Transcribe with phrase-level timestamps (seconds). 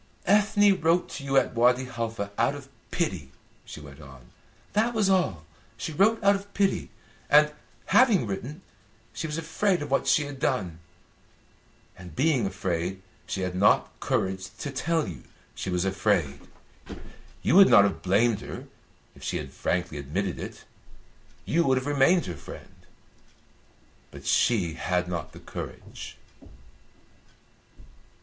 [0.25, 3.31] "Ethne wrote to you at Wadi Halfa out of pity,"
[3.63, 4.31] she went on,
[4.73, 5.45] "that was all.
[5.77, 6.89] She wrote out of pity;
[7.29, 7.53] and,
[7.85, 8.63] having written,
[9.13, 10.79] she was afraid of what she had done;
[11.95, 15.21] and being afraid, she had not courage to tell you
[15.53, 16.39] she was afraid.
[17.43, 18.65] You would not have blamed her,
[19.15, 20.63] if she had frankly admitted it;
[21.45, 22.87] you would have remained her friend.
[24.09, 26.17] But she had not the courage."